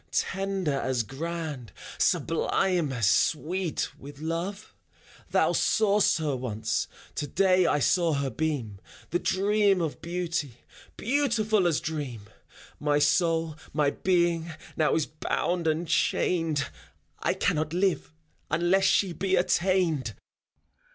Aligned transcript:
Tender 0.11 0.79
as 0.79 1.03
grand, 1.03 1.71
sublime 1.99 2.91
as 2.91 3.07
sweet 3.07 3.89
with 3.99 4.17
loveT 4.17 4.65
Thou 5.29 5.51
saw'st 5.51 6.17
her 6.17 6.35
once; 6.35 6.87
to 7.13 7.27
day 7.27 7.67
I 7.67 7.77
saw 7.77 8.13
her 8.13 8.31
beam. 8.31 8.79
The 9.11 9.19
dream 9.19 9.79
of 9.79 10.01
Beauty, 10.01 10.53
beautiful 10.97 11.67
as 11.67 11.79
Dream! 11.79 12.21
My 12.79 12.97
soul, 12.97 13.55
my 13.73 13.91
being, 13.91 14.51
now 14.75 14.95
is 14.95 15.05
bound 15.05 15.67
and 15.67 15.87
chained; 15.87 16.71
I 17.19 17.35
cannot 17.35 17.71
live, 17.71 18.11
unless 18.49 18.85
she 18.85 19.13
be 19.13 19.35
attained. 19.35 20.15